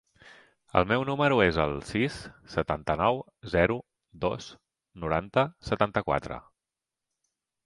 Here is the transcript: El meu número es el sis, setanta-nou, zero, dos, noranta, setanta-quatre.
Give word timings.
El 0.79 0.85
meu 0.91 1.03
número 1.09 1.35
es 1.47 1.59
el 1.63 1.73
sis, 1.89 2.15
setanta-nou, 2.53 3.21
zero, 3.57 3.77
dos, 4.25 4.49
noranta, 5.05 5.45
setanta-quatre. 5.73 6.41